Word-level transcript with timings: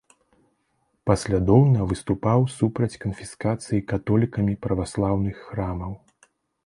Паслядоўна 1.09 1.79
выступаў 1.91 2.47
супраць 2.57 2.99
канфіскацыі 3.05 3.85
католікамі 3.93 4.59
праваслаўных 4.65 5.35
храмаў. 5.51 5.93